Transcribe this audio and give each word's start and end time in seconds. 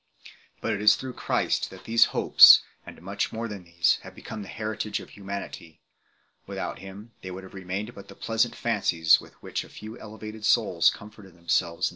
But 0.61 0.73
it 0.73 0.81
is 0.81 0.95
through 0.95 1.13
Christ 1.13 1.69
that 1.69 1.83
these 1.83 2.05
hopes, 2.05 2.63
and 2.87 2.99
much 3.03 3.31
more 3.31 3.47
than 3.47 3.65
these, 3.65 3.99
have 4.01 4.15
become 4.15 4.41
the 4.41 4.47
heritage 4.47 4.99
of 4.99 5.11
humanity; 5.11 5.79
without 6.47 6.79
Him 6.79 7.11
they 7.21 7.29
would 7.29 7.43
have 7.43 7.53
remained 7.53 7.93
but 7.93 8.07
the 8.07 8.15
pleasant 8.15 8.55
fancies 8.55 9.21
with 9.21 9.33
which 9.43 9.63
a 9.63 9.69
few 9.69 9.99
elevated 9.99 10.43
souls 10.43 10.89
comforted 10.89 11.35
themselves 11.35 11.35
in 11.35 11.39
the 11.39 11.49
distrac 11.49 11.69
1 11.69 11.75
Tacitus, 11.81 11.87
Ann. 11.89 11.89